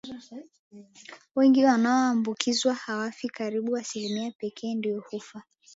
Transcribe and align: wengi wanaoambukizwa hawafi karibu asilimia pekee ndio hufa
wengi 1.35 1.65
wanaoambukizwa 1.65 2.73
hawafi 2.73 3.29
karibu 3.29 3.77
asilimia 3.77 4.31
pekee 4.31 4.75
ndio 4.75 4.99
hufa 5.09 5.43